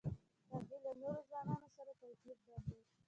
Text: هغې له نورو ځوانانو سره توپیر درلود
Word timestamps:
هغې 0.51 0.77
له 0.83 0.91
نورو 1.01 1.21
ځوانانو 1.29 1.67
سره 1.77 1.91
توپیر 2.01 2.35
درلود 2.45 2.85